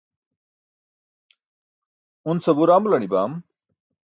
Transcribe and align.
un 2.33 2.43
sabuur 2.47 2.71
amular 2.79 3.01
nibam? 3.05 3.39